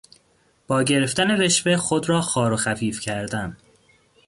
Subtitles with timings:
[0.67, 3.57] با گرفتن رشوه خود را خوار و خفیف کردن